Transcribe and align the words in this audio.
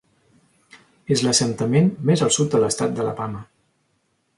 És 1.17 1.21
l'assentament 1.27 1.93
més 2.11 2.25
al 2.29 2.35
sud 2.39 2.51
de 2.55 2.63
l'estat 2.67 2.97
d'Alabama. 2.97 3.49